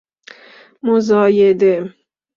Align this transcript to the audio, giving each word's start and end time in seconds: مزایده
مزایده 0.83 1.93